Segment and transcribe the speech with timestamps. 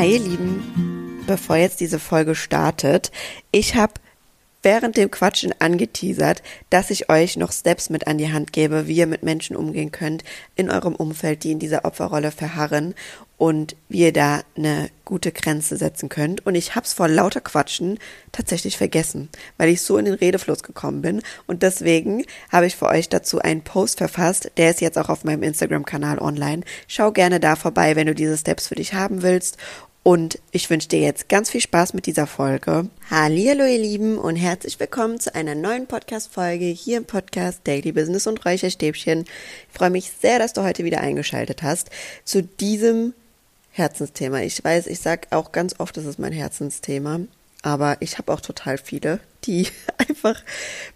[0.00, 3.12] Hi ihr Lieben, bevor jetzt diese Folge startet,
[3.50, 3.92] ich habe
[4.62, 8.96] während dem Quatschen angeteasert, dass ich euch noch Steps mit an die Hand gebe, wie
[8.96, 10.24] ihr mit Menschen umgehen könnt
[10.56, 12.94] in eurem Umfeld, die in dieser Opferrolle verharren
[13.36, 16.44] und wie ihr da eine gute Grenze setzen könnt.
[16.46, 17.98] Und ich hab's vor lauter Quatschen
[18.32, 21.22] tatsächlich vergessen, weil ich so in den Redefluss gekommen bin.
[21.46, 24.52] Und deswegen habe ich für euch dazu einen Post verfasst.
[24.58, 26.62] Der ist jetzt auch auf meinem Instagram-Kanal online.
[26.86, 29.56] Schau gerne da vorbei, wenn du diese Steps für dich haben willst.
[30.02, 32.88] Und ich wünsche dir jetzt ganz viel Spaß mit dieser Folge.
[33.10, 38.26] Hallo ihr Lieben und herzlich willkommen zu einer neuen Podcast-Folge hier im Podcast Daily Business
[38.26, 39.24] und Räucherstäbchen.
[39.24, 41.90] Ich freue mich sehr, dass du heute wieder eingeschaltet hast
[42.24, 43.12] zu diesem
[43.72, 44.40] Herzensthema.
[44.40, 47.20] Ich weiß, ich sage auch ganz oft, das ist mein Herzensthema,
[47.62, 50.42] aber ich habe auch total viele, die einfach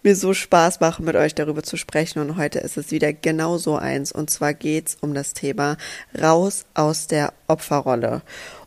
[0.03, 2.19] mir so Spaß machen, mit euch darüber zu sprechen.
[2.19, 4.11] Und heute ist es wieder genau so eins.
[4.11, 5.77] Und zwar geht's um das Thema
[6.19, 8.21] raus aus der Opferrolle.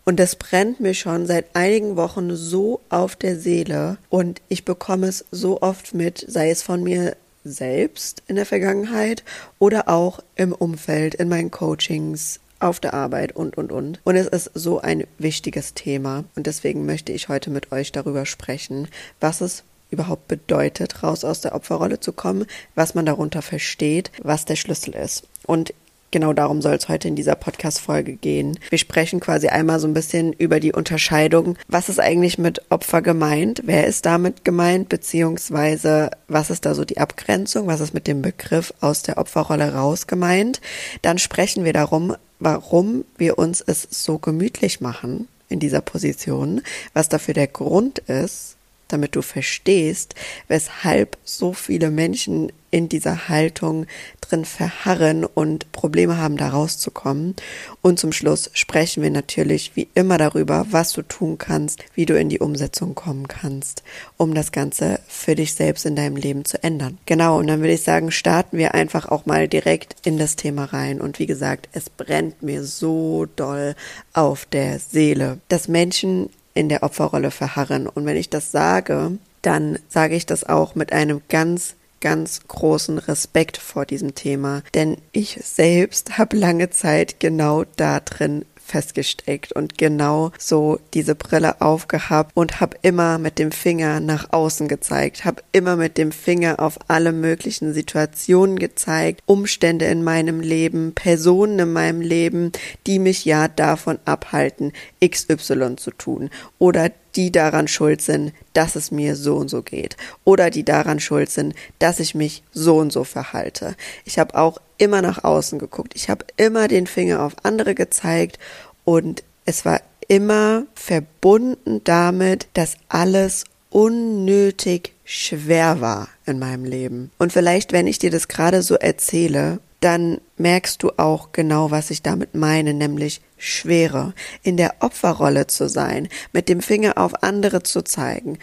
[0.04, 5.06] Und das brennt mir schon seit einigen Wochen so auf der Seele und ich bekomme
[5.06, 9.22] es so oft mit, sei es von mir selbst in der Vergangenheit
[9.58, 14.00] oder auch im Umfeld, in meinen Coachings, auf der Arbeit und, und, und.
[14.04, 18.26] Und es ist so ein wichtiges Thema und deswegen möchte ich heute mit euch darüber
[18.26, 18.88] sprechen,
[19.20, 24.44] was es überhaupt bedeutet, raus aus der Opferrolle zu kommen, was man darunter versteht, was
[24.44, 25.26] der Schlüssel ist.
[25.46, 25.72] Und
[26.10, 28.58] Genau darum soll es heute in dieser Podcast-Folge gehen.
[28.70, 31.58] Wir sprechen quasi einmal so ein bisschen über die Unterscheidung.
[31.68, 33.62] Was ist eigentlich mit Opfer gemeint?
[33.66, 34.88] Wer ist damit gemeint?
[34.88, 37.66] Beziehungsweise was ist da so die Abgrenzung?
[37.66, 40.62] Was ist mit dem Begriff aus der Opferrolle raus gemeint?
[41.02, 46.62] Dann sprechen wir darum, warum wir uns es so gemütlich machen in dieser Position,
[46.94, 48.57] was dafür der Grund ist
[48.88, 50.14] damit du verstehst,
[50.48, 53.86] weshalb so viele Menschen in dieser Haltung
[54.20, 57.34] drin verharren und Probleme haben, da rauszukommen.
[57.80, 62.18] Und zum Schluss sprechen wir natürlich wie immer darüber, was du tun kannst, wie du
[62.18, 63.82] in die Umsetzung kommen kannst,
[64.16, 66.98] um das Ganze für dich selbst in deinem Leben zu ändern.
[67.06, 70.64] Genau, und dann würde ich sagen, starten wir einfach auch mal direkt in das Thema
[70.64, 71.00] rein.
[71.00, 73.74] Und wie gesagt, es brennt mir so doll
[74.12, 76.28] auf der Seele, dass Menschen
[76.58, 77.86] in der Opferrolle verharren.
[77.86, 82.98] Und wenn ich das sage, dann sage ich das auch mit einem ganz ganz großen
[82.98, 89.78] Respekt vor diesem Thema, denn ich selbst habe lange Zeit genau da drin festgesteckt und
[89.78, 95.42] genau so diese Brille aufgehabt und habe immer mit dem Finger nach außen gezeigt, habe
[95.52, 101.72] immer mit dem Finger auf alle möglichen Situationen gezeigt, Umstände in meinem Leben, Personen in
[101.72, 102.52] meinem Leben,
[102.86, 104.72] die mich ja davon abhalten,
[105.04, 109.96] XY zu tun oder die daran schuld sind, dass es mir so und so geht
[110.22, 113.74] oder die daran schuld sind, dass ich mich so und so verhalte.
[114.04, 115.94] Ich habe auch immer nach außen geguckt.
[115.96, 118.38] Ich habe immer den Finger auf andere gezeigt
[118.84, 127.10] und es war immer verbunden damit, dass alles unnötig schwer war in meinem Leben.
[127.18, 131.90] Und vielleicht, wenn ich dir das gerade so erzähle, dann merkst du auch genau, was
[131.90, 137.62] ich damit meine, nämlich Schwere, in der Opferrolle zu sein, mit dem Finger auf andere
[137.62, 138.38] zu zeigen,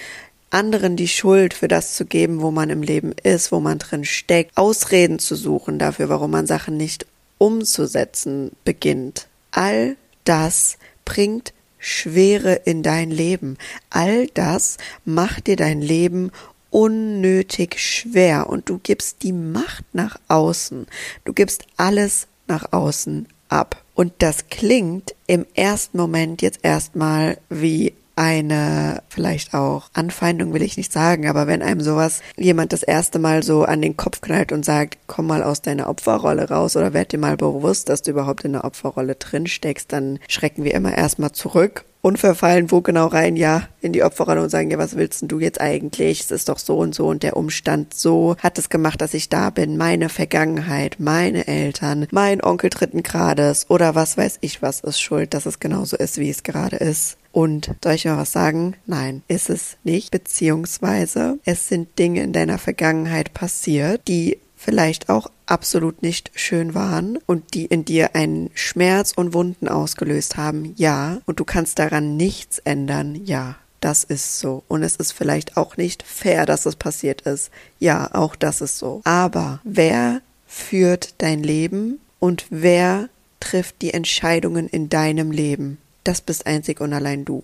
[0.49, 4.05] anderen die Schuld für das zu geben, wo man im Leben ist, wo man drin
[4.05, 7.05] steckt, Ausreden zu suchen dafür, warum man Sachen nicht
[7.37, 9.27] umzusetzen beginnt.
[9.51, 13.57] All das bringt Schwere in dein Leben.
[13.89, 16.31] All das macht dir dein Leben
[16.75, 20.87] unnötig schwer und du gibst die Macht nach außen.
[21.23, 23.81] Du gibst alles nach außen ab.
[23.93, 30.75] Und das klingt im ersten Moment jetzt erstmal wie eine vielleicht auch Anfeindung will ich
[30.75, 34.51] nicht sagen, aber wenn einem sowas jemand das erste Mal so an den Kopf knallt
[34.51, 38.11] und sagt, komm mal aus deiner Opferrolle raus oder werd dir mal bewusst, dass du
[38.11, 42.81] überhaupt in der Opferrolle drin steckst, dann schrecken wir immer erstmal zurück und verfallen wo
[42.81, 43.35] genau rein?
[43.35, 46.19] Ja, in die Opferrolle und sagen, ja, was willst denn du jetzt eigentlich?
[46.19, 49.27] Es ist doch so und so und der Umstand so hat es gemacht, dass ich
[49.27, 49.75] da bin.
[49.75, 55.33] Meine Vergangenheit, meine Eltern, mein Onkel dritten Grades oder was weiß ich was ist schuld,
[55.33, 57.17] dass es genauso ist, wie es gerade ist.
[57.31, 58.75] Und soll ich mal was sagen?
[58.85, 60.11] Nein, ist es nicht.
[60.11, 67.17] Beziehungsweise es sind Dinge in deiner Vergangenheit passiert, die vielleicht auch absolut nicht schön waren
[67.25, 72.17] und die in dir einen Schmerz und Wunden ausgelöst haben, ja, und du kannst daran
[72.17, 73.55] nichts ändern, ja.
[73.81, 74.63] Das ist so.
[74.67, 77.51] Und es ist vielleicht auch nicht fair, dass es passiert ist.
[77.77, 79.01] Ja, auch das ist so.
[79.03, 83.09] Aber wer führt dein Leben und wer
[83.39, 85.77] trifft die Entscheidungen in deinem Leben?
[86.03, 87.43] Das bist einzig und allein du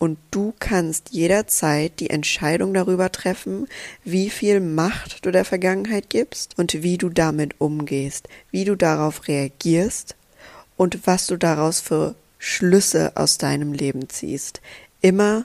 [0.00, 3.68] und du kannst jederzeit die Entscheidung darüber treffen,
[4.02, 9.28] wie viel Macht du der Vergangenheit gibst und wie du damit umgehst, wie du darauf
[9.28, 10.16] reagierst
[10.78, 14.62] und was du daraus für Schlüsse aus deinem Leben ziehst.
[15.02, 15.44] Immer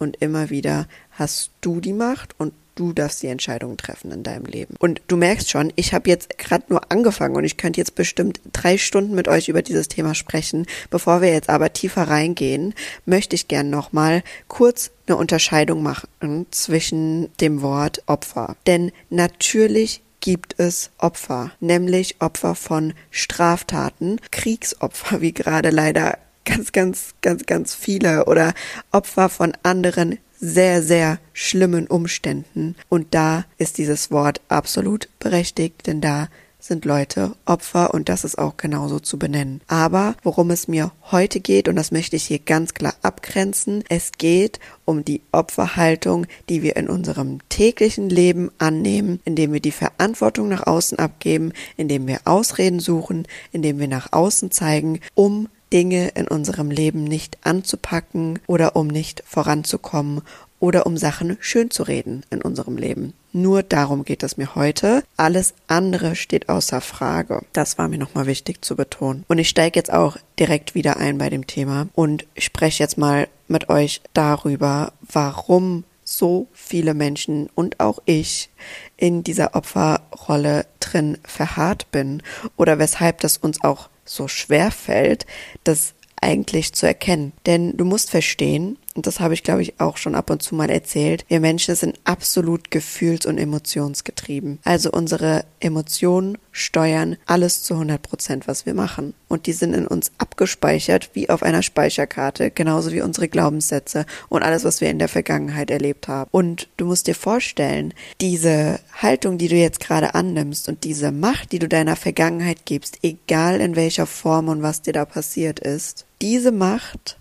[0.00, 4.46] und immer wieder hast du die Macht und du darfst die Entscheidungen treffen in deinem
[4.46, 4.74] Leben.
[4.78, 8.40] Und du merkst schon, ich habe jetzt gerade nur angefangen und ich könnte jetzt bestimmt
[8.52, 10.66] drei Stunden mit euch über dieses Thema sprechen.
[10.88, 12.74] Bevor wir jetzt aber tiefer reingehen,
[13.04, 18.56] möchte ich gern nochmal kurz eine Unterscheidung machen zwischen dem Wort Opfer.
[18.66, 26.18] Denn natürlich gibt es Opfer, nämlich Opfer von Straftaten, Kriegsopfer, wie gerade leider
[26.50, 28.54] ganz, ganz, ganz, ganz viele oder
[28.90, 32.74] Opfer von anderen sehr, sehr schlimmen Umständen.
[32.88, 38.36] Und da ist dieses Wort absolut berechtigt, denn da sind Leute Opfer und das ist
[38.36, 39.60] auch genauso zu benennen.
[39.66, 44.12] Aber worum es mir heute geht, und das möchte ich hier ganz klar abgrenzen, es
[44.18, 50.48] geht um die Opferhaltung, die wir in unserem täglichen Leben annehmen, indem wir die Verantwortung
[50.48, 56.28] nach außen abgeben, indem wir Ausreden suchen, indem wir nach außen zeigen, um Dinge in
[56.28, 60.22] unserem Leben nicht anzupacken oder um nicht voranzukommen
[60.58, 63.14] oder um Sachen schön zu reden in unserem Leben.
[63.32, 65.02] Nur darum geht es mir heute.
[65.16, 67.42] Alles andere steht außer Frage.
[67.52, 69.24] Das war mir nochmal wichtig zu betonen.
[69.28, 73.28] Und ich steige jetzt auch direkt wieder ein bei dem Thema und spreche jetzt mal
[73.48, 78.50] mit euch darüber, warum so viele Menschen und auch ich
[78.96, 82.22] in dieser Opferrolle drin verharrt bin
[82.56, 85.24] oder weshalb das uns auch so schwer fällt,
[85.64, 87.32] das eigentlich zu erkennen.
[87.46, 90.54] Denn du musst verstehen, und das habe ich glaube ich auch schon ab und zu
[90.54, 94.58] mal erzählt, wir Menschen sind absolut gefühls- und emotionsgetrieben.
[94.64, 99.14] Also unsere Emotionen steuern alles zu 100 Prozent, was wir machen.
[99.28, 104.42] Und die sind in uns abgespeichert wie auf einer Speicherkarte, genauso wie unsere Glaubenssätze und
[104.42, 106.28] alles, was wir in der Vergangenheit erlebt haben.
[106.32, 111.52] Und du musst dir vorstellen, diese Haltung, die du jetzt gerade annimmst und diese Macht,
[111.52, 116.06] die du deiner Vergangenheit gibst, egal in welcher Form und was dir da passiert ist,
[116.20, 117.19] diese Macht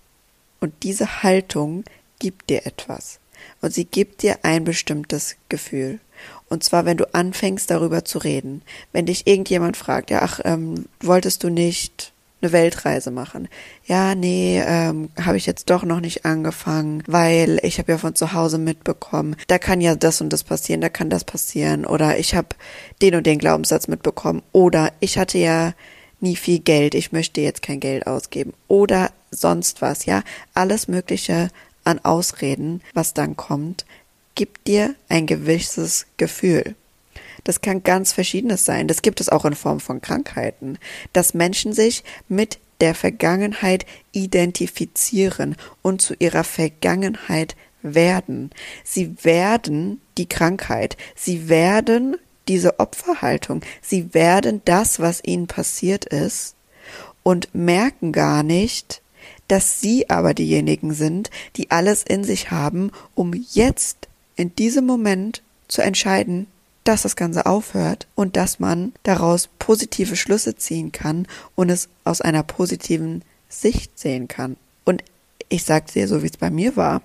[0.59, 1.83] und diese Haltung
[2.19, 3.19] gibt dir etwas.
[3.61, 5.99] Und sie gibt dir ein bestimmtes Gefühl.
[6.49, 8.61] Und zwar, wenn du anfängst, darüber zu reden.
[8.91, 12.11] Wenn dich irgendjemand fragt, ja, ach, ähm, wolltest du nicht
[12.41, 13.47] eine Weltreise machen?
[13.85, 18.15] Ja, nee, ähm, habe ich jetzt doch noch nicht angefangen, weil ich habe ja von
[18.15, 21.85] zu Hause mitbekommen, da kann ja das und das passieren, da kann das passieren.
[21.85, 22.49] Oder ich habe
[23.01, 24.41] den und den Glaubenssatz mitbekommen.
[24.51, 25.73] Oder ich hatte ja
[26.21, 30.23] nie viel Geld, ich möchte jetzt kein Geld ausgeben oder sonst was, ja,
[30.53, 31.49] alles Mögliche
[31.83, 33.85] an Ausreden, was dann kommt,
[34.35, 36.75] gibt dir ein gewisses Gefühl.
[37.43, 38.87] Das kann ganz verschiedenes sein.
[38.87, 40.77] Das gibt es auch in Form von Krankheiten,
[41.13, 48.51] dass Menschen sich mit der Vergangenheit identifizieren und zu ihrer Vergangenheit werden.
[48.83, 50.97] Sie werden die Krankheit.
[51.15, 52.17] Sie werden
[52.49, 53.61] diese Opferhaltung.
[53.81, 56.55] Sie werden das, was ihnen passiert ist,
[57.23, 59.01] und merken gar nicht,
[59.47, 65.43] dass sie aber diejenigen sind, die alles in sich haben, um jetzt in diesem Moment
[65.67, 66.47] zu entscheiden,
[66.83, 72.21] dass das Ganze aufhört und dass man daraus positive Schlüsse ziehen kann und es aus
[72.21, 74.55] einer positiven Sicht sehen kann.
[74.85, 75.03] Und
[75.49, 77.01] ich sag's dir so, wie es bei mir war.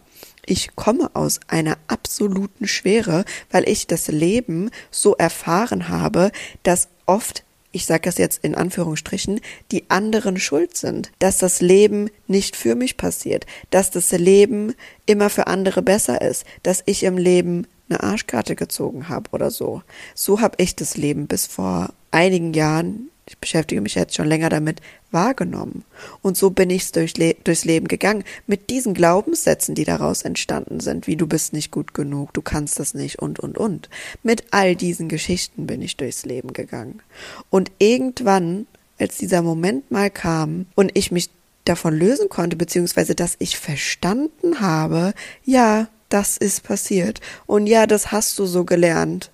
[0.46, 6.30] Ich komme aus einer absoluten Schwere, weil ich das Leben so erfahren habe,
[6.62, 9.40] dass oft ich sage das jetzt in Anführungsstrichen,
[9.72, 14.74] die anderen schuld sind, dass das Leben nicht für mich passiert, dass das Leben
[15.06, 19.82] immer für andere besser ist, dass ich im Leben eine Arschkarte gezogen habe oder so.
[20.14, 24.50] So habe ich das Leben bis vor einigen Jahren ich beschäftige mich jetzt schon länger
[24.50, 25.85] damit, wahrgenommen.
[26.21, 30.81] Und so bin ich durch Le durchs Leben gegangen, mit diesen Glaubenssätzen, die daraus entstanden
[30.81, 33.88] sind, wie du bist nicht gut genug, du kannst das nicht und, und, und.
[34.23, 37.00] Mit all diesen Geschichten bin ich durchs Leben gegangen.
[37.49, 38.66] Und irgendwann,
[38.99, 41.31] als dieser Moment mal kam und ich mich
[41.64, 45.14] davon lösen konnte, beziehungsweise dass ich verstanden habe,
[45.45, 47.21] ja, das ist passiert.
[47.47, 49.31] Und ja, das hast du so gelernt.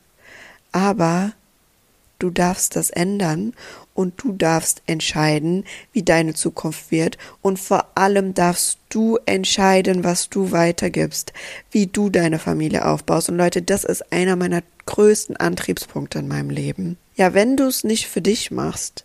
[0.73, 1.33] Aber
[2.21, 3.55] du darfst das ändern
[3.95, 10.29] und du darfst entscheiden, wie deine Zukunft wird und vor allem darfst du entscheiden, was
[10.29, 11.33] du weitergibst,
[11.71, 13.29] wie du deine Familie aufbaust.
[13.29, 16.97] Und Leute, das ist einer meiner größten Antriebspunkte in meinem Leben.
[17.17, 19.05] Ja, wenn du es nicht für dich machst,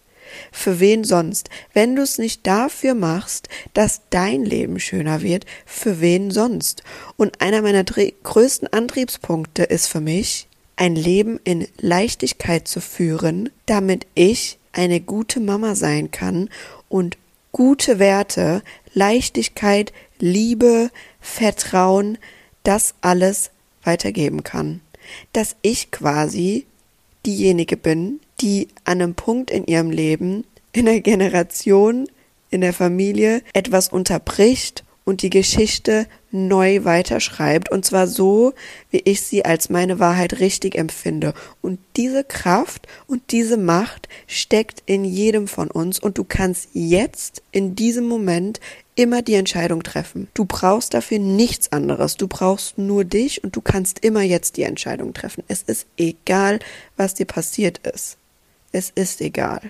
[0.51, 1.49] für wen sonst?
[1.73, 6.83] Wenn du es nicht dafür machst, dass dein Leben schöner wird, für wen sonst?
[7.15, 14.07] Und einer meiner größten Antriebspunkte ist für mich, ein Leben in Leichtigkeit zu führen, damit
[14.13, 16.49] ich eine gute Mama sein kann
[16.89, 17.17] und
[17.51, 18.61] gute Werte,
[18.93, 20.91] Leichtigkeit, Liebe,
[21.21, 22.17] Vertrauen,
[22.63, 23.51] das alles
[23.83, 24.81] weitergeben kann.
[25.33, 26.65] Dass ich quasi
[27.25, 32.07] diejenige bin, die an einem Punkt in ihrem Leben in der Generation
[32.49, 37.71] in der Familie etwas unterbricht und die Geschichte neu weiterschreibt.
[37.71, 38.53] Und zwar so,
[38.91, 41.33] wie ich sie als meine Wahrheit richtig empfinde.
[41.61, 45.99] Und diese Kraft und diese Macht steckt in jedem von uns.
[45.99, 48.59] Und du kannst jetzt, in diesem Moment,
[48.95, 50.27] immer die Entscheidung treffen.
[50.33, 52.15] Du brauchst dafür nichts anderes.
[52.15, 55.43] Du brauchst nur dich und du kannst immer jetzt die Entscheidung treffen.
[55.47, 56.59] Es ist egal,
[56.95, 58.17] was dir passiert ist.
[58.71, 59.61] Es ist egal.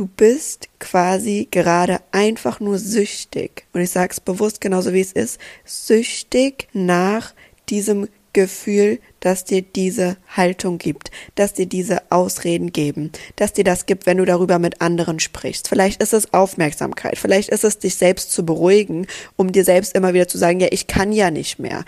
[0.00, 3.66] Du bist quasi gerade einfach nur süchtig.
[3.74, 5.38] Und ich sage es bewusst genauso wie es ist.
[5.66, 7.34] Süchtig nach
[7.68, 13.84] diesem Gefühl, dass dir diese Haltung gibt, dass dir diese Ausreden geben, dass dir das
[13.84, 15.68] gibt, wenn du darüber mit anderen sprichst.
[15.68, 20.14] Vielleicht ist es Aufmerksamkeit, vielleicht ist es dich selbst zu beruhigen, um dir selbst immer
[20.14, 21.84] wieder zu sagen, ja, ich kann ja nicht mehr.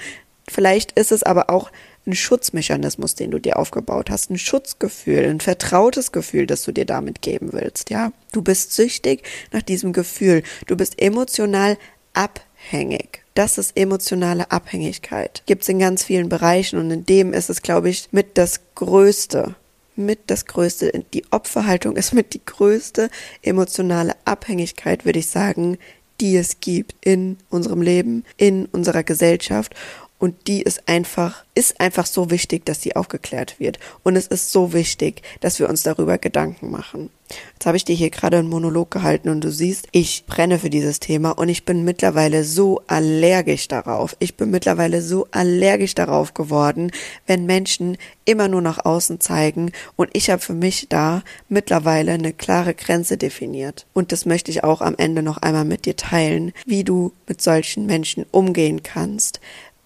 [0.50, 1.72] Vielleicht ist es aber auch
[2.06, 6.84] ein Schutzmechanismus, den du dir aufgebaut hast, ein Schutzgefühl, ein vertrautes Gefühl, das du dir
[6.84, 8.12] damit geben willst, ja.
[8.32, 10.42] Du bist süchtig nach diesem Gefühl.
[10.66, 11.76] Du bist emotional
[12.14, 13.22] abhängig.
[13.34, 15.42] Das ist emotionale Abhängigkeit.
[15.46, 18.60] Gibt es in ganz vielen Bereichen und in dem ist es, glaube ich, mit das
[18.74, 19.54] Größte.
[19.94, 21.04] Mit das Größte.
[21.12, 23.10] Die Opferhaltung ist mit die größte
[23.42, 25.78] emotionale Abhängigkeit, würde ich sagen,
[26.20, 29.74] die es gibt in unserem Leben, in unserer Gesellschaft.
[30.22, 33.80] Und die ist einfach, ist einfach so wichtig, dass sie aufgeklärt wird.
[34.04, 37.10] Und es ist so wichtig, dass wir uns darüber Gedanken machen.
[37.54, 40.70] Jetzt habe ich dir hier gerade einen Monolog gehalten und du siehst, ich brenne für
[40.70, 44.14] dieses Thema und ich bin mittlerweile so allergisch darauf.
[44.20, 46.92] Ich bin mittlerweile so allergisch darauf geworden,
[47.26, 52.32] wenn Menschen immer nur nach außen zeigen und ich habe für mich da mittlerweile eine
[52.32, 53.86] klare Grenze definiert.
[53.92, 57.42] Und das möchte ich auch am Ende noch einmal mit dir teilen, wie du mit
[57.42, 59.40] solchen Menschen umgehen kannst,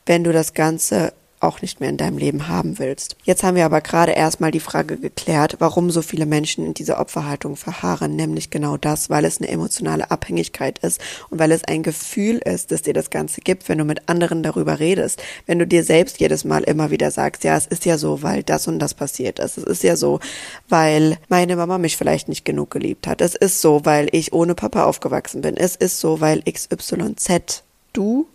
[0.06, 3.16] wenn du das Ganze auch nicht mehr in deinem Leben haben willst.
[3.24, 6.98] Jetzt haben wir aber gerade erstmal die Frage geklärt, warum so viele Menschen in dieser
[6.98, 11.82] Opferhaltung verharren, nämlich genau das, weil es eine emotionale Abhängigkeit ist und weil es ein
[11.82, 15.66] Gefühl ist, das dir das Ganze gibt, wenn du mit anderen darüber redest, wenn du
[15.66, 18.78] dir selbst jedes Mal immer wieder sagst, ja, es ist ja so, weil das und
[18.78, 19.58] das passiert ist.
[19.58, 20.20] Es ist ja so,
[20.68, 23.20] weil meine Mama mich vielleicht nicht genug geliebt hat.
[23.20, 25.56] Es ist so, weil ich ohne Papa aufgewachsen bin.
[25.56, 27.62] Es ist so, weil XYZ.
[27.92, 28.26] Du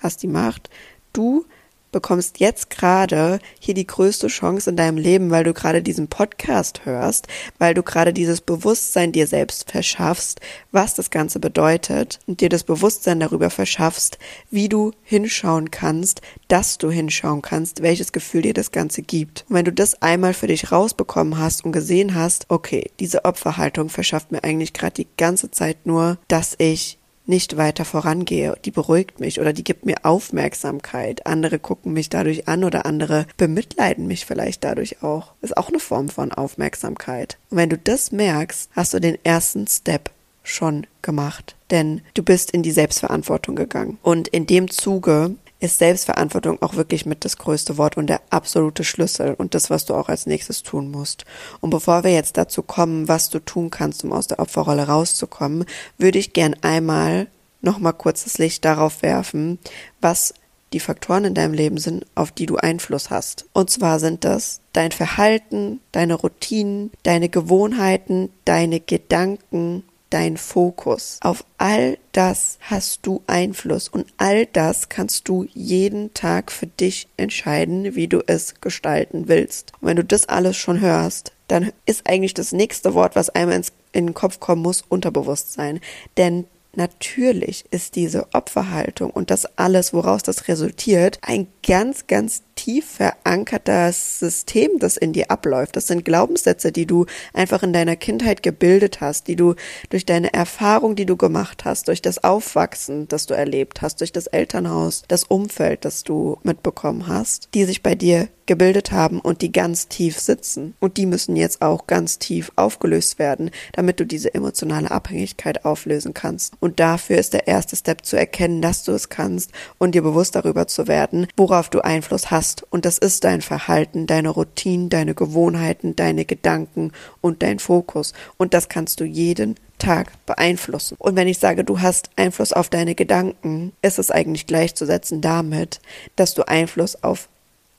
[0.00, 0.70] hast die Macht,
[1.12, 1.44] du
[1.92, 6.84] bekommst jetzt gerade hier die größte Chance in deinem Leben, weil du gerade diesen Podcast
[6.84, 12.48] hörst, weil du gerade dieses Bewusstsein dir selbst verschaffst, was das Ganze bedeutet und dir
[12.48, 14.18] das Bewusstsein darüber verschaffst,
[14.50, 19.44] wie du hinschauen kannst, dass du hinschauen kannst, welches Gefühl dir das Ganze gibt.
[19.48, 23.88] Und wenn du das einmal für dich rausbekommen hast und gesehen hast, okay, diese Opferhaltung
[23.88, 26.98] verschafft mir eigentlich gerade die ganze Zeit nur, dass ich
[27.28, 28.56] nicht weiter vorangehe.
[28.64, 31.26] Die beruhigt mich oder die gibt mir Aufmerksamkeit.
[31.26, 35.32] Andere gucken mich dadurch an oder andere bemitleiden mich vielleicht dadurch auch.
[35.42, 37.38] Ist auch eine Form von Aufmerksamkeit.
[37.50, 40.10] Und wenn du das merkst, hast du den ersten Step
[40.42, 41.54] schon gemacht.
[41.70, 43.98] Denn du bist in die Selbstverantwortung gegangen.
[44.02, 48.84] Und in dem Zuge ist Selbstverantwortung auch wirklich mit das größte Wort und der absolute
[48.84, 51.24] Schlüssel und das, was du auch als nächstes tun musst.
[51.60, 55.64] Und bevor wir jetzt dazu kommen, was du tun kannst, um aus der Opferrolle rauszukommen,
[55.96, 57.26] würde ich gern einmal
[57.60, 59.58] nochmal kurz das Licht darauf werfen,
[60.00, 60.34] was
[60.72, 63.46] die Faktoren in deinem Leben sind, auf die du Einfluss hast.
[63.52, 71.18] Und zwar sind das dein Verhalten, deine Routinen, deine Gewohnheiten, deine Gedanken, dein Fokus.
[71.20, 77.08] Auf all das hast du Einfluss und all das kannst du jeden Tag für dich
[77.16, 79.72] entscheiden, wie du es gestalten willst.
[79.80, 83.56] Und wenn du das alles schon hörst, dann ist eigentlich das nächste Wort, was einmal
[83.56, 85.80] ins, in den Kopf kommen muss, Unterbewusstsein.
[86.16, 86.44] Denn
[86.78, 94.18] Natürlich ist diese Opferhaltung und das alles, woraus das resultiert, ein ganz, ganz tief verankertes
[94.18, 95.76] System, das in dir abläuft.
[95.76, 99.54] Das sind Glaubenssätze, die du einfach in deiner Kindheit gebildet hast, die du
[99.90, 104.12] durch deine Erfahrung, die du gemacht hast, durch das Aufwachsen, das du erlebt hast, durch
[104.12, 109.42] das Elternhaus, das Umfeld, das du mitbekommen hast, die sich bei dir gebildet haben und
[109.42, 110.74] die ganz tief sitzen.
[110.80, 116.14] Und die müssen jetzt auch ganz tief aufgelöst werden, damit du diese emotionale Abhängigkeit auflösen
[116.14, 116.54] kannst.
[116.58, 120.34] Und dafür ist der erste Step zu erkennen, dass du es kannst und dir bewusst
[120.34, 122.64] darüber zu werden, worauf du Einfluss hast.
[122.70, 128.12] Und das ist dein Verhalten, deine Routinen, deine Gewohnheiten, deine Gedanken und dein Fokus.
[128.36, 130.96] Und das kannst du jeden Tag beeinflussen.
[131.00, 135.80] Und wenn ich sage, du hast Einfluss auf deine Gedanken, ist es eigentlich gleichzusetzen damit,
[136.14, 137.28] dass du Einfluss auf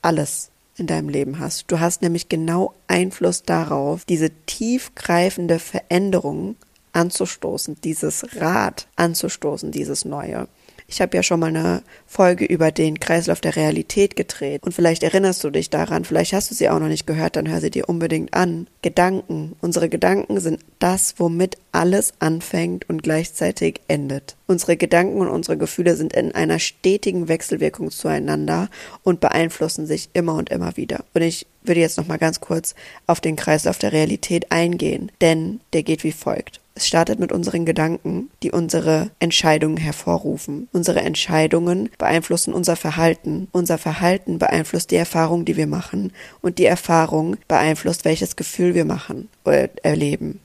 [0.01, 1.71] alles in deinem Leben hast.
[1.71, 6.57] Du hast nämlich genau Einfluss darauf, diese tiefgreifende Veränderung
[6.91, 10.49] anzustoßen, dieses Rad anzustoßen, dieses Neue.
[10.89, 15.03] Ich habe ja schon mal eine Folge über den Kreislauf der Realität gedreht und vielleicht
[15.03, 17.69] erinnerst du dich daran, vielleicht hast du sie auch noch nicht gehört, dann hör sie
[17.69, 18.67] dir unbedingt an.
[18.81, 24.35] Gedanken, unsere Gedanken sind das, womit alles anfängt und gleichzeitig endet.
[24.49, 28.67] Unsere Gedanken und unsere Gefühle sind in einer stetigen Wechselwirkung zueinander
[29.03, 31.05] und beeinflussen sich immer und immer wieder.
[31.13, 32.73] Und ich würde jetzt noch mal ganz kurz
[33.05, 36.61] auf den Kreislauf der Realität eingehen, denn der geht wie folgt.
[36.73, 40.67] Es startet mit unseren Gedanken, die unsere Entscheidungen hervorrufen.
[40.71, 43.49] Unsere Entscheidungen beeinflussen unser Verhalten.
[43.51, 46.11] Unser Verhalten beeinflusst die Erfahrung, die wir machen.
[46.41, 50.39] Und die Erfahrung beeinflusst, welches Gefühl wir machen oder erleben.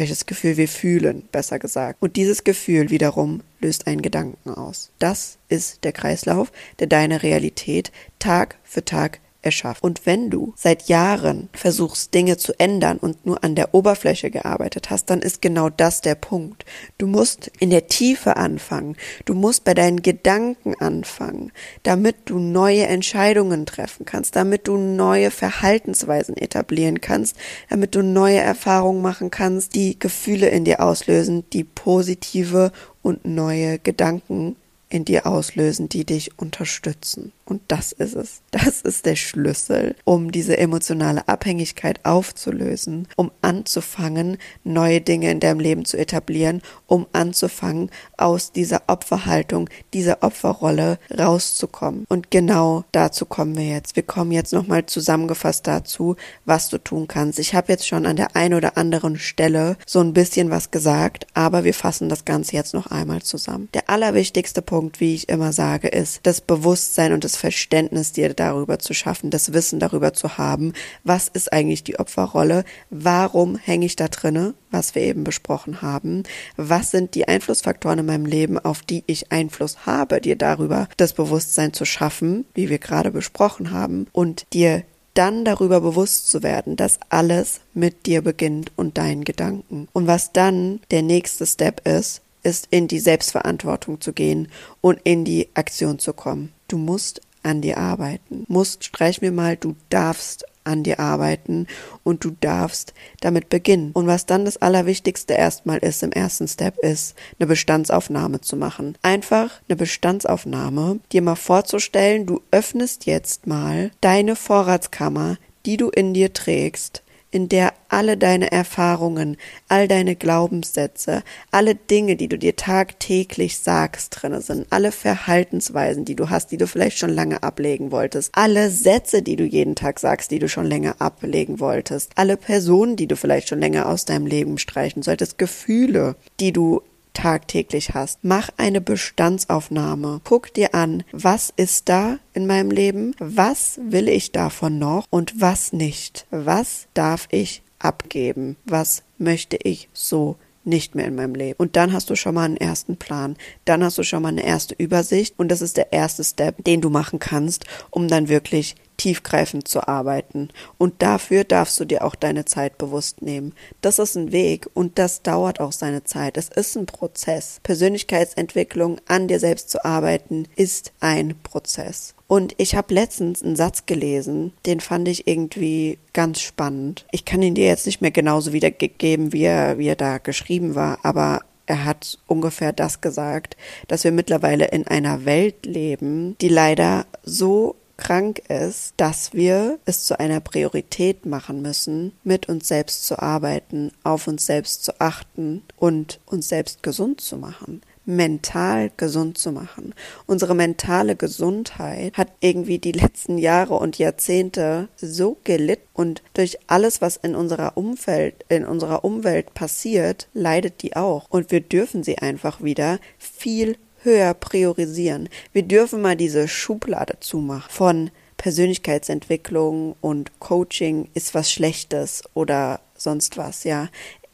[0.00, 2.00] Welches Gefühl wir fühlen, besser gesagt.
[2.00, 4.92] Und dieses Gefühl wiederum löst einen Gedanken aus.
[4.98, 9.82] Das ist der Kreislauf, der deine Realität Tag für Tag erschafft.
[9.82, 14.90] Und wenn du seit Jahren versuchst, Dinge zu ändern und nur an der Oberfläche gearbeitet
[14.90, 16.64] hast, dann ist genau das der Punkt.
[16.98, 18.96] Du musst in der Tiefe anfangen.
[19.24, 25.30] Du musst bei deinen Gedanken anfangen, damit du neue Entscheidungen treffen kannst, damit du neue
[25.30, 27.36] Verhaltensweisen etablieren kannst,
[27.68, 33.78] damit du neue Erfahrungen machen kannst, die Gefühle in dir auslösen, die positive und neue
[33.78, 34.56] Gedanken
[34.90, 37.32] in dir auslösen, die dich unterstützen.
[37.50, 38.42] Und das ist es.
[38.52, 45.58] Das ist der Schlüssel, um diese emotionale Abhängigkeit aufzulösen, um anzufangen, neue Dinge in deinem
[45.58, 52.04] Leben zu etablieren, um anzufangen, aus dieser Opferhaltung, dieser Opferrolle rauszukommen.
[52.08, 53.96] Und genau dazu kommen wir jetzt.
[53.96, 56.14] Wir kommen jetzt nochmal zusammengefasst dazu,
[56.44, 57.40] was du tun kannst.
[57.40, 61.26] Ich habe jetzt schon an der einen oder anderen Stelle so ein bisschen was gesagt,
[61.34, 63.68] aber wir fassen das Ganze jetzt noch einmal zusammen.
[63.74, 68.78] Der allerwichtigste Punkt, wie ich immer sage, ist das Bewusstsein und das Verständnis dir darüber
[68.78, 73.96] zu schaffen, das Wissen darüber zu haben, was ist eigentlich die Opferrolle, warum hänge ich
[73.96, 76.22] da drinne, was wir eben besprochen haben,
[76.56, 81.14] was sind die Einflussfaktoren in meinem Leben, auf die ich Einfluss habe, dir darüber das
[81.14, 86.76] Bewusstsein zu schaffen, wie wir gerade besprochen haben, und dir dann darüber bewusst zu werden,
[86.76, 89.88] dass alles mit dir beginnt und deinen Gedanken.
[89.92, 94.48] Und was dann der nächste Step ist, ist in die Selbstverantwortung zu gehen
[94.80, 96.52] und in die Aktion zu kommen.
[96.68, 98.44] Du musst an dir arbeiten.
[98.48, 101.66] Musst, streich mir mal, du darfst an dir arbeiten
[102.04, 103.92] und du darfst damit beginnen.
[103.92, 108.96] Und was dann das Allerwichtigste erstmal ist im ersten Step ist, eine Bestandsaufnahme zu machen.
[109.02, 116.14] Einfach eine Bestandsaufnahme, dir mal vorzustellen, du öffnest jetzt mal deine Vorratskammer, die du in
[116.14, 119.36] dir trägst, in der alle deine Erfahrungen,
[119.68, 126.16] all deine Glaubenssätze, alle Dinge, die du dir tagtäglich sagst, drinne sind, alle Verhaltensweisen, die
[126.16, 130.00] du hast, die du vielleicht schon lange ablegen wolltest, alle Sätze, die du jeden Tag
[130.00, 134.04] sagst, die du schon länger ablegen wolltest, alle Personen, die du vielleicht schon länger aus
[134.04, 138.20] deinem Leben streichen solltest, Gefühle, die du tagtäglich hast.
[138.22, 140.20] Mach eine Bestandsaufnahme.
[140.24, 145.40] Guck dir an, was ist da in meinem Leben, was will ich davon noch und
[145.40, 146.26] was nicht.
[146.30, 148.56] Was darf ich abgeben?
[148.64, 151.56] Was möchte ich so nicht mehr in meinem Leben.
[151.58, 153.36] Und dann hast du schon mal einen ersten Plan.
[153.64, 155.34] Dann hast du schon mal eine erste Übersicht.
[155.38, 159.88] Und das ist der erste Step, den du machen kannst, um dann wirklich tiefgreifend zu
[159.88, 160.50] arbeiten.
[160.76, 163.54] Und dafür darfst du dir auch deine Zeit bewusst nehmen.
[163.80, 166.36] Das ist ein Weg und das dauert auch seine Zeit.
[166.36, 167.60] Es ist ein Prozess.
[167.62, 172.14] Persönlichkeitsentwicklung, an dir selbst zu arbeiten, ist ein Prozess.
[172.26, 177.06] Und ich habe letztens einen Satz gelesen, den fand ich irgendwie ganz spannend.
[177.10, 180.74] Ich kann ihn dir jetzt nicht mehr genauso wiedergeben, wie er, wie er da geschrieben
[180.74, 183.56] war, aber er hat ungefähr das gesagt,
[183.88, 190.04] dass wir mittlerweile in einer Welt leben, die leider so krank ist, dass wir es
[190.04, 195.62] zu einer Priorität machen müssen, mit uns selbst zu arbeiten, auf uns selbst zu achten
[195.76, 199.94] und uns selbst gesund zu machen mental gesund zu machen.
[200.26, 207.00] Unsere mentale Gesundheit hat irgendwie die letzten Jahre und Jahrzehnte so gelitten und durch alles,
[207.00, 211.26] was in unserer Umfeld, in unserer Umwelt passiert, leidet die auch.
[211.30, 215.28] Und wir dürfen sie einfach wieder viel höher priorisieren.
[215.52, 223.36] Wir dürfen mal diese Schublade zumachen von Persönlichkeitsentwicklung und Coaching ist was Schlechtes oder sonst
[223.36, 223.88] was, ja.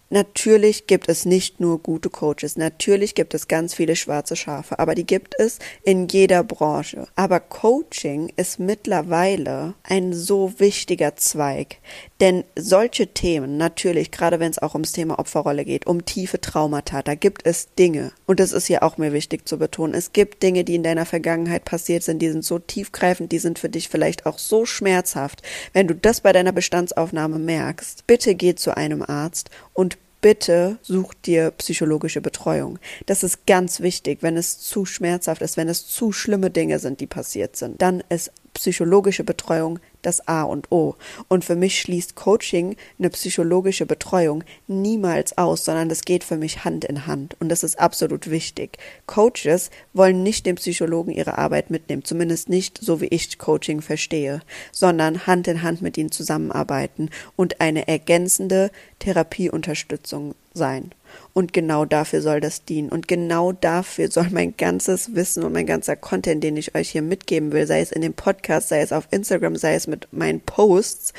[0.09, 4.95] Natürlich gibt es nicht nur gute Coaches, natürlich gibt es ganz viele schwarze Schafe, aber
[4.95, 7.09] die gibt es in jeder Branche.
[7.17, 11.79] Aber Coaching ist mittlerweile ein so wichtiger Zweig,
[12.21, 17.03] denn solche Themen, natürlich, gerade wenn es auch ums Thema Opferrolle geht, um tiefe Traumata,
[17.03, 20.41] da gibt es Dinge, und das ist ja auch mir wichtig zu betonen, es gibt
[20.41, 23.89] Dinge, die in deiner Vergangenheit passiert sind, die sind so tiefgreifend, die sind für dich
[23.89, 25.43] vielleicht auch so schmerzhaft.
[25.73, 31.15] Wenn du das bei deiner Bestandsaufnahme merkst, bitte geh zu einem Arzt und bitte such
[31.15, 32.79] dir psychologische Betreuung.
[33.07, 37.01] Das ist ganz wichtig, wenn es zu schmerzhaft ist, wenn es zu schlimme Dinge sind,
[37.01, 37.81] die passiert sind.
[37.81, 40.95] Dann ist psychologische Betreuung das A und O.
[41.29, 46.65] Und für mich schließt Coaching eine psychologische Betreuung niemals aus, sondern das geht für mich
[46.65, 47.37] Hand in Hand.
[47.41, 48.79] Und das ist absolut wichtig.
[49.07, 54.41] Coaches wollen nicht den Psychologen ihre Arbeit mitnehmen, zumindest nicht so wie ich Coaching verstehe,
[54.73, 60.93] sondern Hand in Hand mit ihnen zusammenarbeiten und eine ergänzende Therapieunterstützung sein.
[61.33, 62.89] Und genau dafür soll das dienen.
[62.89, 67.03] Und genau dafür soll mein ganzes Wissen und mein ganzer Content, den ich euch hier
[67.03, 70.41] mitgeben will, sei es in dem Podcast, sei es auf Instagram, sei es mit meinen
[70.41, 71.13] Posts,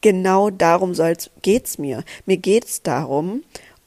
[0.00, 2.04] genau darum soll's, geht's mir.
[2.26, 3.42] Mir geht's darum,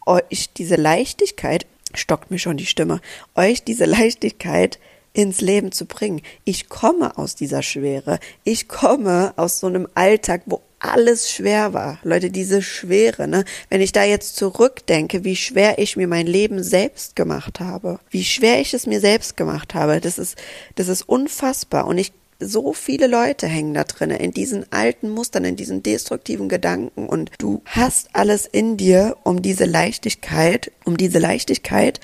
[0.06, 3.02] euch diese Leichtigkeit, stockt mir schon die Stimme,
[3.36, 4.80] euch diese Leichtigkeit
[5.14, 6.22] ins Leben zu bringen.
[6.46, 8.20] Ich komme aus dieser Schwere.
[8.44, 12.00] Ich komme aus so einem Alltag, wo alles schwer war.
[12.04, 13.46] Leute, diese Schwere, ne?
[13.70, 18.24] Wenn ich da jetzt zurückdenke, wie schwer ich mir mein Leben selbst gemacht habe, wie
[18.24, 20.38] schwer ich es mir selbst gemacht habe, das ist,
[20.76, 21.86] das ist unfassbar.
[21.86, 22.12] Und ich
[22.44, 27.30] so viele Leute hängen da drinne in diesen alten Mustern, in diesen destruktiven Gedanken und
[27.38, 32.00] du hast alles in dir, um diese Leichtigkeit, um diese Leichtigkeit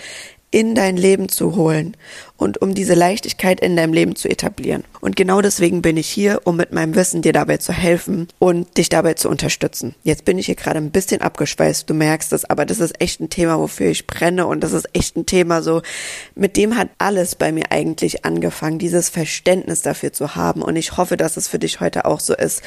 [0.50, 1.98] in dein Leben zu holen
[2.38, 4.86] und um diese Leichtigkeit in deinem Leben zu etablieren.
[5.02, 8.78] Und genau deswegen bin ich hier, um mit meinem Wissen dir dabei zu helfen und
[8.78, 9.94] dich dabei zu unterstützen.
[10.04, 13.20] Jetzt bin ich hier gerade ein bisschen abgeschweißt, du merkst es, aber das ist echt
[13.20, 15.82] ein Thema, wofür ich brenne und das ist echt ein Thema so,
[16.34, 20.96] mit dem hat alles bei mir eigentlich angefangen, dieses Verständnis dafür zu haben und ich
[20.96, 22.62] hoffe, dass es für dich heute auch so ist,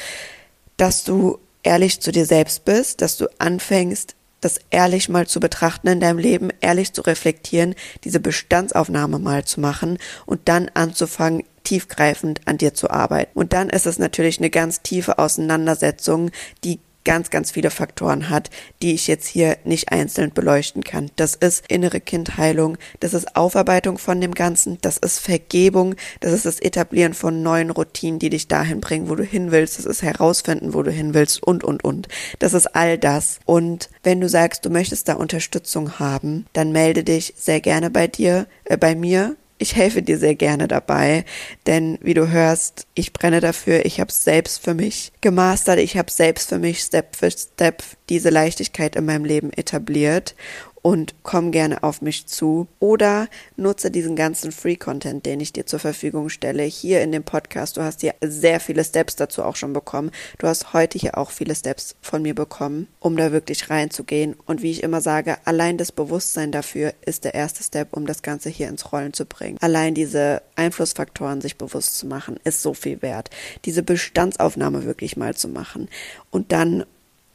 [0.77, 5.87] dass du ehrlich zu dir selbst bist, dass du anfängst, das ehrlich mal zu betrachten
[5.87, 12.41] in deinem Leben, ehrlich zu reflektieren, diese Bestandsaufnahme mal zu machen und dann anzufangen, tiefgreifend
[12.45, 13.31] an dir zu arbeiten.
[13.37, 16.31] Und dann ist es natürlich eine ganz tiefe Auseinandersetzung,
[16.63, 18.49] die ganz, ganz viele Faktoren hat,
[18.81, 21.09] die ich jetzt hier nicht einzeln beleuchten kann.
[21.15, 26.45] Das ist innere Kindheilung, das ist Aufarbeitung von dem Ganzen, das ist Vergebung, das ist
[26.45, 30.01] das Etablieren von neuen Routinen, die dich dahin bringen, wo du hin willst, das ist
[30.01, 32.07] herausfinden, wo du hin willst und, und, und.
[32.39, 33.39] Das ist all das.
[33.45, 38.07] Und wenn du sagst, du möchtest da Unterstützung haben, dann melde dich sehr gerne bei
[38.07, 41.23] dir, äh, bei mir ich helfe dir sehr gerne dabei,
[41.67, 46.11] denn wie du hörst, ich brenne dafür, ich habe selbst für mich gemastert, ich habe
[46.11, 50.35] selbst für mich Step für Step diese Leichtigkeit in meinem Leben etabliert
[50.81, 55.79] und komm gerne auf mich zu oder nutze diesen ganzen Free-Content, den ich dir zur
[55.79, 57.77] Verfügung stelle, hier in dem Podcast.
[57.77, 60.11] Du hast hier sehr viele Steps dazu auch schon bekommen.
[60.39, 64.35] Du hast heute hier auch viele Steps von mir bekommen, um da wirklich reinzugehen.
[64.45, 68.21] Und wie ich immer sage, allein das Bewusstsein dafür ist der erste Step, um das
[68.23, 69.57] Ganze hier ins Rollen zu bringen.
[69.61, 73.29] Allein diese Einflussfaktoren sich bewusst zu machen, ist so viel wert.
[73.65, 75.89] Diese Bestandsaufnahme wirklich mal zu machen
[76.31, 76.85] und dann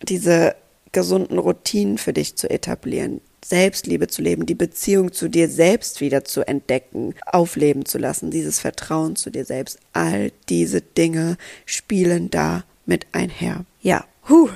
[0.02, 0.56] diese
[0.92, 6.24] gesunden Routinen für dich zu etablieren, Selbstliebe zu leben, die Beziehung zu dir selbst wieder
[6.24, 9.78] zu entdecken, aufleben zu lassen, dieses Vertrauen zu dir selbst.
[9.92, 13.64] All diese Dinge spielen da mit einher.
[13.80, 14.50] Ja, huh,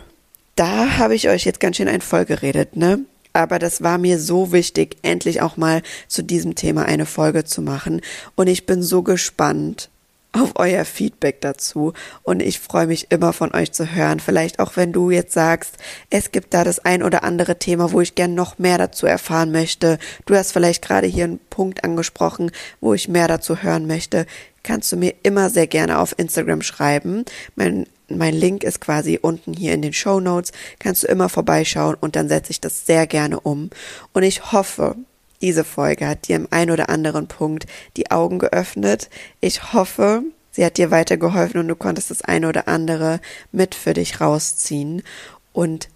[0.57, 3.00] da habe ich euch jetzt ganz schön ein voll geredet, ne?
[3.33, 7.62] Aber das war mir so wichtig, endlich auch mal zu diesem Thema eine Folge zu
[7.62, 8.00] machen.
[8.35, 9.88] Und ich bin so gespannt,
[10.33, 14.21] auf euer Feedback dazu und ich freue mich immer von euch zu hören.
[14.21, 15.77] Vielleicht auch wenn du jetzt sagst,
[16.09, 19.51] es gibt da das ein oder andere Thema, wo ich gern noch mehr dazu erfahren
[19.51, 19.99] möchte.
[20.27, 24.27] Du hast vielleicht gerade hier einen Punkt angesprochen, wo ich mehr dazu hören möchte.
[24.62, 27.25] Kannst du mir immer sehr gerne auf Instagram schreiben.
[27.57, 30.51] Mein mein Link ist quasi unten hier in den Show Notes.
[30.81, 33.71] Kannst du immer vorbeischauen und dann setze ich das sehr gerne um.
[34.12, 34.97] Und ich hoffe,
[35.40, 39.09] diese Folge hat dir im ein oder anderen Punkt die Augen geöffnet.
[39.40, 43.20] Ich hoffe, sie hat dir weitergeholfen und du konntest das eine oder andere
[43.53, 45.03] mit für dich rausziehen.
[45.53, 45.88] Und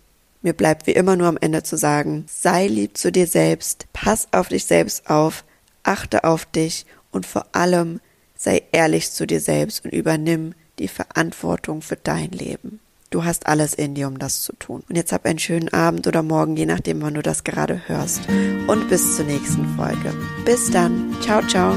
[0.42, 4.28] mir bleibt wie immer nur am Ende zu sagen, sei lieb zu dir selbst, pass
[4.32, 5.44] auf dich selbst auf,
[5.82, 8.00] achte auf dich und vor allem
[8.36, 12.80] sei ehrlich zu dir selbst und übernimm die Verantwortung für dein Leben.
[13.14, 14.82] Du hast alles in dir, um das zu tun.
[14.88, 18.22] Und jetzt hab einen schönen Abend oder Morgen, je nachdem, wann du das gerade hörst.
[18.66, 20.12] Und bis zur nächsten Folge.
[20.44, 21.14] Bis dann.
[21.20, 21.76] Ciao, ciao.